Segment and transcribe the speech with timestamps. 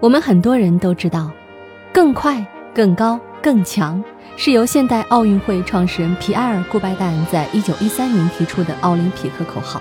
[0.00, 1.30] 我们很多人都知道，
[1.92, 2.44] 更快、
[2.74, 4.02] 更高、更强
[4.36, 9.80] 是由现代奥运会创始人皮埃尔·顾拜旦在一九一三年提出的奥林匹克口号。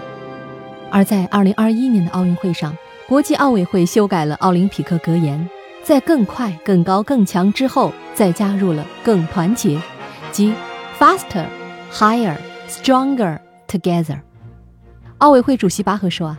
[0.89, 5.49] 而在二零二一年的奥运会上，国际奥委会修改了奥林匹克格言，
[5.83, 9.81] 在“更快、更高、更强”之后，再加入了“更团结”，
[10.31, 10.53] 即
[10.97, 11.45] “faster,
[11.91, 12.37] higher,
[12.69, 14.19] stronger together”。
[15.17, 16.37] 奥委会主席巴赫说：“啊，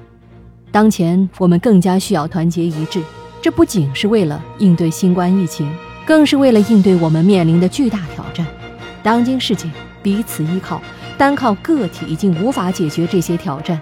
[0.71, 3.03] 当前我们更加需要团结一致。”
[3.45, 5.71] 这不仅是为了应对新冠疫情，
[6.07, 8.47] 更是为了应对我们面临的巨大挑战。
[9.03, 9.71] 当今世界
[10.03, 10.81] 彼此依靠，
[11.19, 13.79] 单靠个体已经无法解决这些挑战。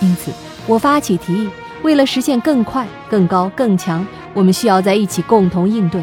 [0.00, 0.32] 因此，
[0.66, 1.48] 我发起提议，
[1.82, 6.02] 为了实现更快、更高、更强，我们需要在一起共同应对。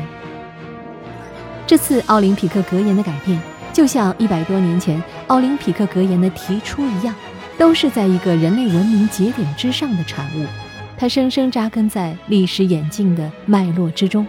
[1.68, 3.38] 这次奥林匹克格言的改变，
[3.74, 7.14] 就像一百多年前奥林匹克格言的提出一样，
[7.58, 10.46] 都是在一个人类文明节点之上的产物。
[10.98, 14.26] 它深深扎根在历史演进的脉络之中，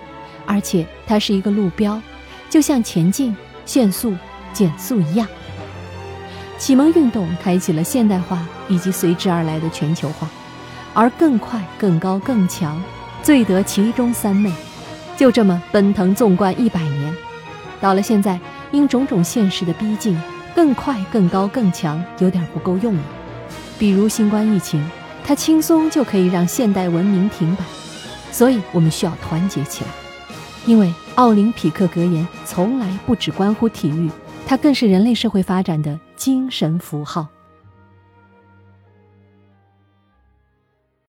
[0.47, 2.01] 而且它是一个路标，
[2.51, 4.15] 就像前进、限速、
[4.53, 5.29] 减速一样。
[6.59, 10.29] 启蒙运动开启了现代化以及随之而来的全球化，
[10.95, 12.83] 而更快、更高、更强，
[13.23, 14.51] 最得其中三昧，
[15.17, 17.15] 就这么奔腾纵贯一百年。
[17.81, 18.41] 到了现在，
[18.73, 20.19] 因种种现实的逼近，
[20.55, 23.03] 更快、更高、更强有点不够用了，
[23.79, 24.83] 比如新冠疫情。
[25.27, 27.65] 它轻松就可以让现代文明停摆，
[28.31, 29.91] 所以我们需要团结起来。
[30.67, 34.11] 因为奥林匹克格言从来不只关乎体育，
[34.47, 37.27] 它更是人类社会发展的精神符号。